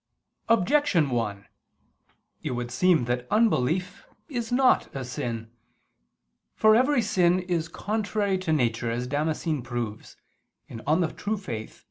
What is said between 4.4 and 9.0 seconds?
not a sin. For every sin is contrary to nature,